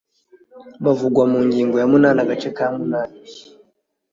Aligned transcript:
bavugwa 0.85 1.23
mu 1.31 1.39
ngingo 1.47 1.75
ya 1.81 1.87
munani 1.91 2.19
agace 2.23 2.49
ka 2.57 2.65
munani 2.77 3.19